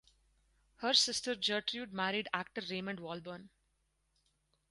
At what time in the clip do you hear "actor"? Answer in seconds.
2.33-2.63